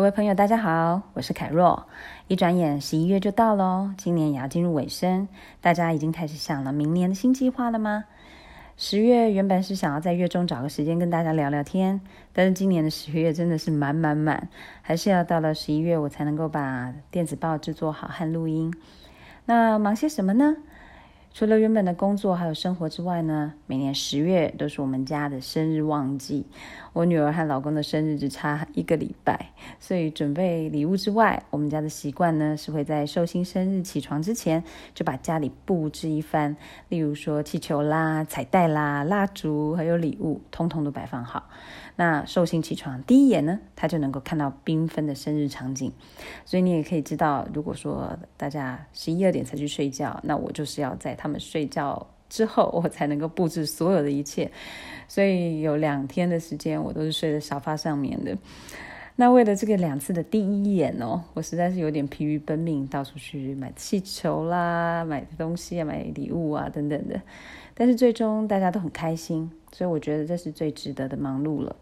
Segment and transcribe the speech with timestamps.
[0.00, 1.86] 各位朋友，大家好，我是凯若。
[2.26, 5.28] 一转眼十一月就到喽，今年也要进入尾声，
[5.60, 8.04] 大家已经开始想了明年的新计划了吗？
[8.78, 12.00] 十月原本是想要在月中找个时间跟大家聊聊天，
[12.32, 14.48] 但是今年的十月真的是满满满，
[14.80, 18.72] 还是要到了十一月我才能够把电子报制作好和录音。
[19.44, 20.56] 那忙些什么呢？
[21.32, 26.44] 除了原本的工作还有生活之外呢，每年十月都是我们家的生日旺季。
[26.92, 36.56] 我女儿和老公的生日只差一个礼拜，所以准备礼物之外，我们家的习惯呢是会在寿星生日起床之前就把家里布置一番，
[36.88, 41.48] 例如说气球啦、彩带啦、蜡烛还有礼物，通通都摆放好。
[41.94, 45.92] 那寿星起床第一眼呢，他就能够看到缤纷的生日场景，
[46.44, 54.50] 所以你也可以知道，如果说大家十一二点才去睡觉，那我就是要在他们睡觉之后， 我才能够布置所有的一切。
[55.06, 58.36] 所以有两天的时间，我都是睡在沙发上面的。
[59.16, 67.20] 那为了这个两次的第一眼哦，我实在是有点疲于奔命，到处去买气球啦、买东西啊、买礼物啊等等的。
[67.74, 71.76] 但是最终大家都很开心，所以我觉得这是最值得的忙碌了。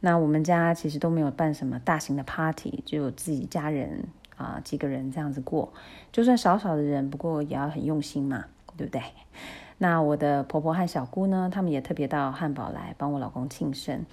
[0.00, 4.04] 那我们家其实都没有办什么大型的 party，只有自己家人
[4.36, 5.72] 啊几个人这样子过，
[6.12, 8.44] 就算少少的人，不过也要很用心嘛，
[8.76, 9.02] 对不对？
[9.78, 14.04] 那我的婆婆和小姑呢，他们也特别到汉堡来帮我老公庆生。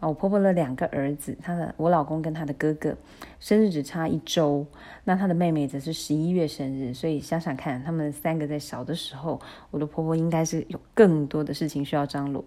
[0.00, 2.94] 我婆婆的两个儿子，她的我老公跟她的哥哥
[3.40, 4.66] 生日只差一周，
[5.04, 12.44] 那她的妹妹则是十一月生日，所以想想看，他们三个在小的时候，我的婆婆应该是有更多的事情需要张罗。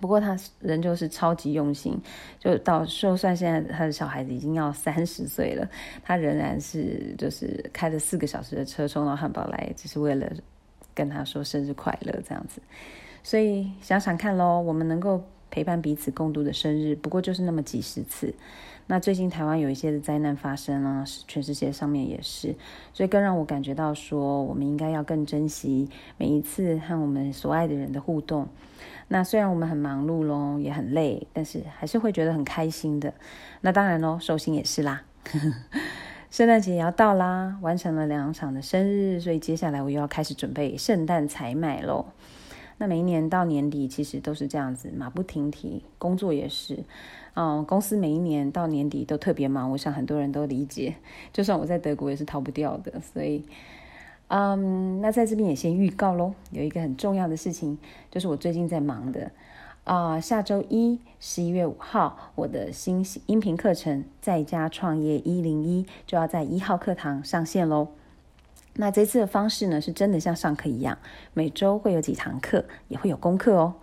[0.00, 2.00] 不过她仍旧是超级用心，
[2.40, 5.68] 就到就算现在他的小孩子已经要三十岁了，
[6.02, 10.26] 他仍然是就是开了四个小时的车冲到汉堡来，只是为了
[10.94, 12.60] 跟他说生日快乐这样子。
[13.22, 15.22] 所以想想看喽，我们能够。
[15.54, 18.34] 陪伴彼此共度的生日，不过就是那么几十次。
[18.86, 22.54] 那最近台湾有一些的灾难发生啊，全世界上面也是，
[22.94, 28.48] 所以更让我感觉到说，我们应该要更珍惜每一次和我们所爱的人的互动。
[29.08, 33.12] 那虽然我们很忙碌咯，也很累，但是还是会觉得很开心的。
[33.60, 35.02] 那当然咯，寿星也是啦。
[36.32, 42.06] 圣诞节也要到啦，完成了两场的生日，所以接下来我又要开始准备圣诞采买喽。
[42.78, 46.84] 那每一年到年底，其实都是这样子，马不停蹄，工作也是，
[47.34, 50.94] 嗯，公司每一年到年底都特别忙，我想很多人都理解，
[51.34, 53.44] 就算我在德国也是逃不掉的，所以，
[54.28, 57.76] 嗯，那在这边也先预告喽，有一个很重要的事情，
[58.10, 59.30] 就是我最近在忙的，
[59.84, 67.88] 啊、下周一，十一月五号，我的新音频课程在家创业一零一就要在一号课堂上线喽。
[68.74, 70.96] 那这次的方式呢，是真的像上课一样，
[71.34, 73.74] 每周会有几堂课，也会有功课哦。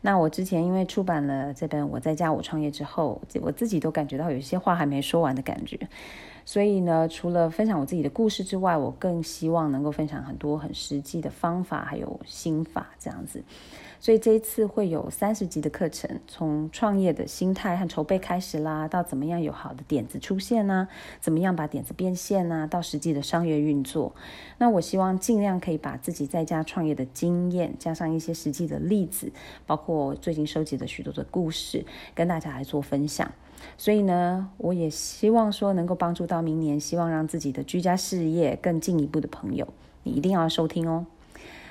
[0.00, 5.78] 那我之前因为出版了这本《我在家我创业》之后，我自己都感觉到有些话还没说完的感觉，
[6.44, 13.42] 所以呢，除了分享我自己的故事之外，我更希望能够分享很多很实际的方法，还有心法这样子。
[13.98, 20.86] 所以这一次会有三十集的课程，从创业的心态和筹备开始啦，到怎么样有好的点子出现呢？
[21.20, 22.68] 怎么样把点子变现呢？
[22.70, 24.14] 到实际的商业运作。
[24.58, 29.32] 那我希望尽量可以把自己在家创业的经验，加上一些实际的例子，
[29.64, 33.32] 包括最近收集的许多的故事，跟大家来做分享。
[33.76, 39.66] 所以呢，我也希望说能够帮助到明年希望让自己的居家事业更进一步的朋友，
[40.02, 41.06] 你一定要收听哦。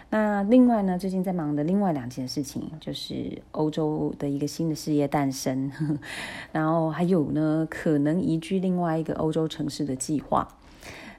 [0.09, 5.71] 那另外呢，最近在忙的另外两件事情，就是欧洲的一个新的事业诞生，
[6.53, 10.47] 然后还有呢，可能移居另外一个欧洲城市的计划。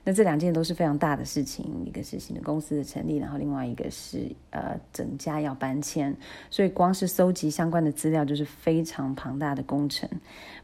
[0.07, 6.15] 那这两件都是非常大的事情，一个是新的公司的成立，然后另外一个是呃整家要搬迁，
[6.51, 10.07] 所以光是搜集相关的资料就是非常庞大的工程。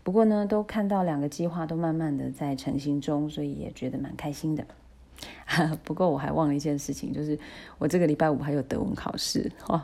[0.03, 4.65] 不过呢，都看到两个计划都慢慢的在成型中，所以也觉得蛮开心的。
[5.85, 7.39] 不过我还忘了一件事情，就是
[7.79, 9.83] 我这个礼拜五还有德文考试哦。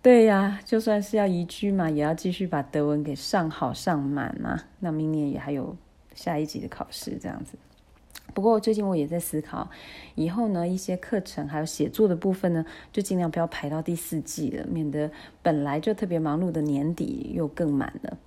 [0.00, 4.58] 对呀，就算是要移居嘛，也要继续把德文给上好上满嘛。
[4.78, 5.76] 那明年也还有
[6.14, 7.58] 下一级的考试这样子。
[8.34, 9.68] 不过最近我也在思考，
[10.14, 15.10] 以后呢一些课程还有写作的部分呢，就尽量不要排到第四季了，免得
[15.42, 18.18] 本来就特别忙碌的年底又更满了。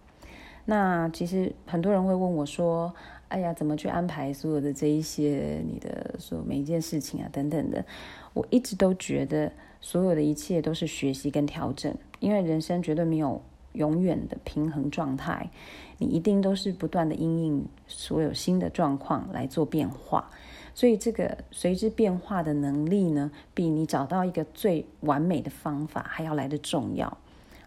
[0.66, 2.94] 那其实很多人会问我说，
[3.30, 7.86] 哎呀，怎么去安排所有的这一些你的所每一件事情啊等等的？
[8.34, 13.42] 我一直都觉得所有的一切都是学习跟调整，因为人生绝对没有
[13.74, 15.50] 永远的平衡状态，
[15.98, 20.30] 你一定都是不断的因应所有新的状况来做变化，
[20.74, 27.18] 所以这个随之变化的能力呢，比你找到一个最完美的方法还要来的重要。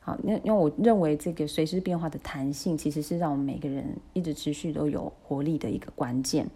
[0.06, 6.47] 好，那因为我认为这个随时变化的弹性，其实是让我们每个人一直持续都有活力的一个关键。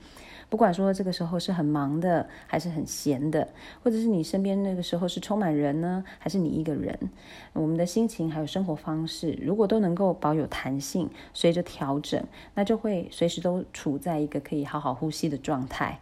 [0.50, 3.48] 不管说这个时候是很忙的，还是很闲的，
[3.82, 6.98] 或者是你身边那个时候是充满人呢，还是你一个人，
[7.54, 12.22] 我们的心情还有生活方式，如果都能够保有弹性，随着调整，
[12.54, 15.98] 那就会随时都处在一个可以好好呼吸的状态。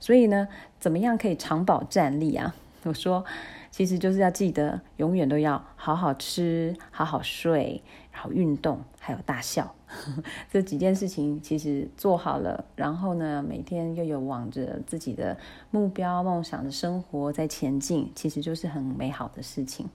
[0.00, 0.48] 所以呢，
[0.80, 2.56] 怎么样可以长保站立啊？
[2.84, 3.24] 我说，
[3.70, 9.74] 其实就是要记得，永远都要好好吃，好好睡，好运动，还有大笑。
[10.50, 15.36] 这几件事情其实做好了，然后呢，每天又有往着自己的
[15.70, 19.88] 目标、梦想的生活在前进，其实就是很美好的事情。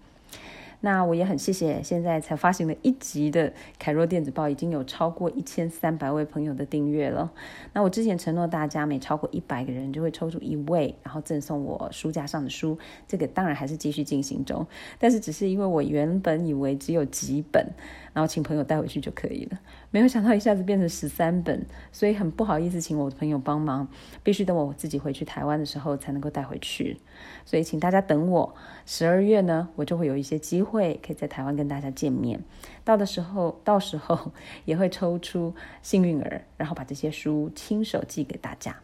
[0.82, 7.32] 那我也很谢谢现在才发行了一集的凯若电子报，已经有超过一千三百位朋友的订阅了。
[7.74, 12.78] 那我之前承诺大家，每超过一百个人就会抽出一位，然后赠送我书架上的书。
[13.08, 14.66] 这个当然还是继续进行中，
[15.00, 17.66] 但是只是因为我原本以为只有几本。
[18.14, 19.60] 然后请朋友带回去就可以了，
[19.92, 23.86] 没有想到一下子变成十三本，所以很不好意思，请我的朋友帮忙，
[24.24, 26.98] 必须等我自己回去台湾的时候才能够带回去，
[27.44, 28.56] 所以请大家等我，
[28.86, 32.44] 十二月呢，我就会有一些机会可以在台湾跟大家见面，
[32.84, 34.32] 到的时候， 到时候
[34.66, 38.76] 也会抽出幸运儿，然后把这些书亲手寄给大家。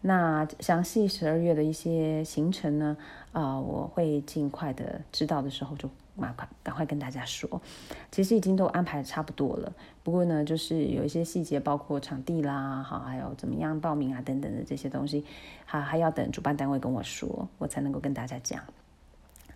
[0.00, 2.96] 那详细十二月的一些行程呢，
[3.32, 5.90] 啊、我会尽快的知道的时候就。
[6.20, 7.62] 赶快赶快跟大家说，
[8.10, 9.72] 其实已经都安排的差不多了。
[10.02, 15.24] 不过呢，就是有一些细节，包括场地啦，好，还有怎么样报名啊等等的这些东西，
[15.64, 18.60] 还还要等主办单位跟我说，我才能够跟大家讲。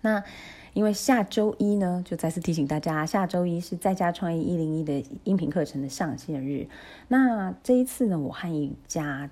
[0.03, 0.23] 那
[0.73, 6.67] 因为下周一呢，就再次提醒大家，下周一是在家创业一零一的音频课程的上线日。
[7.09, 9.31] 那这一次呢，我和一家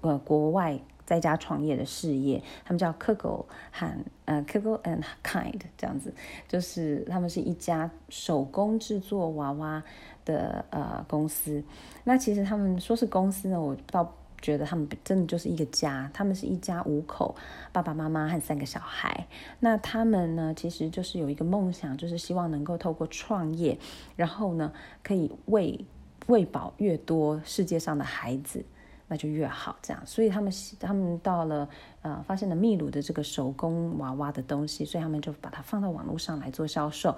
[0.00, 0.80] 呃国外。
[1.04, 6.14] 在家创业的事业，他们叫 Kugel 和呃 Kugel and Kind 这样子，
[6.48, 9.82] 就是他们是一家手工制作娃娃
[10.24, 11.62] 的呃公司。
[12.04, 16.10] 那其实他们说是公司呢，我倒觉得他们真的就是一个家。
[16.12, 17.34] 他们是一家五口，
[17.72, 19.26] 爸爸妈妈和三个小孩。
[19.60, 23.78] 那他们呢，其实就是有一个梦想，就是希望能够透过创业，
[24.16, 24.72] 然后呢，
[25.02, 25.86] 可以喂
[26.26, 28.64] 喂饱越多世界上的孩子。
[29.12, 30.50] 那就越好，这样，所以他们
[30.80, 31.68] 他们到了
[32.00, 37.14] 呃，发现了秘鲁的这个手工娃娃的东西，所以他们就把它放到网络上来做销售。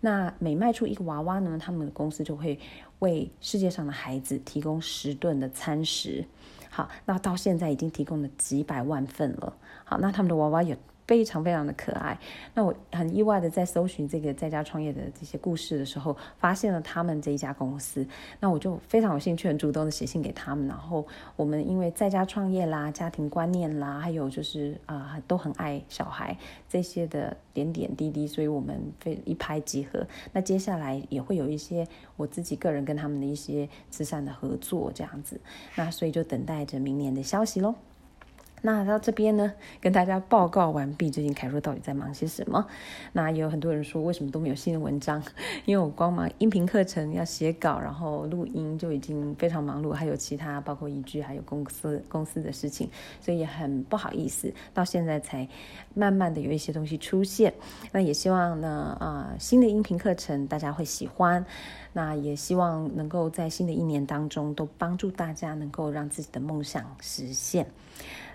[0.00, 2.58] 那每卖出一个娃娃呢，他们的公司就会
[3.00, 6.24] 为世界上的孩子提供十顿的餐食。
[6.70, 9.52] 好，那到现在已经提供了几百万份了。
[9.84, 10.74] 好，那他们的娃娃有。
[11.06, 12.18] 非常非常的可爱。
[12.54, 18.06] 那我很意外的在搜寻这个在家创业的这些故事的时候，发现了他们这一家公司。
[18.40, 20.66] 那我就非常有兴趣，很主动的写信给他们。
[20.66, 21.06] 然后
[21.36, 26.36] 我们因为在家创业啦、家庭观念啦，还有就是啊、都很爱小孩
[26.68, 30.06] 这些的点点滴滴，所以我们非一拍即合。
[30.32, 31.86] 那接下来也会有一些
[32.16, 35.40] 我自己个人跟他们的一些慈善的合作这样子。
[35.74, 37.74] 那所以就等待着明年的消息喽。
[38.66, 41.10] 那到这边呢，跟大家报告完毕。
[41.10, 42.66] 最近凯若到底在忙些什么？
[43.12, 45.22] 那也有很多人说，为什么都没有新的文章？
[45.66, 52.88] 因为我光忙音频课程要写稿，然后录音就已经非常忙碌，还有其他包括一句，还有公司公司的事情，
[53.20, 55.46] 所以也很不好意思，到现在才
[55.92, 57.52] 慢慢的有一些东西出现。
[57.92, 61.44] 那也希望呢，啊、新的音频课程大家会喜欢。
[61.92, 67.66] 那也希望能够在新的一年当中，都帮助大家能够让自己的梦想实现。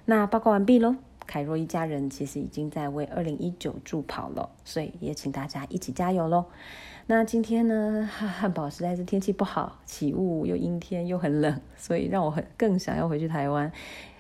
[0.10, 0.96] 那报告完毕喽，
[1.28, 6.46] 凯若一家人其实已经在为二零一九助跑了，所以也请大家一起加油喽。
[7.06, 13.72] 那今天呢， 汉堡实在是天气不好，起雾又阴天又很冷， 所以让我很更想要回去台湾。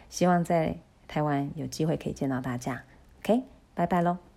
[0.09, 0.77] 希望在
[1.07, 2.83] 台湾有机会可以见到大家。
[3.23, 3.41] OK，
[3.73, 4.28] 拜拜喽。